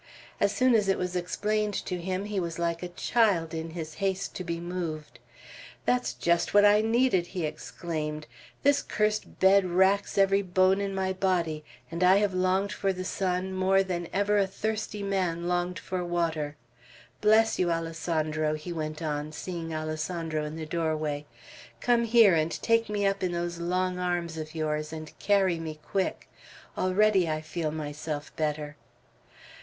[0.39, 3.93] As soon as it was explained to him, he was like a child in his
[4.01, 5.19] haste to be moved.
[5.85, 8.25] "That's just what I needed!" he exclaimed.
[8.63, 13.03] "This cursed bed racks every bone in my body, and I have longed for the
[13.05, 16.55] sun more than ever a thirsty man longed for water.
[17.21, 21.27] Bless you, Alessandro," he went on, seeing Alessandro in the doorway.
[21.79, 25.79] "Come here, and take me up in those long arms of yours, and carry me
[25.83, 26.27] quick.
[26.75, 28.77] Already I feel myself better."